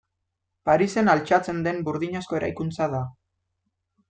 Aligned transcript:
Parisen 0.69 1.11
altxatzen 1.13 1.59
den 1.67 1.83
burdinazko 1.89 2.39
eraikuntza 2.41 2.89
da. 2.97 3.03